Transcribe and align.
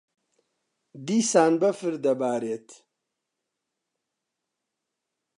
دیسان 1.07 1.53
بەفر 1.61 1.93
دەبارێت. 2.05 2.69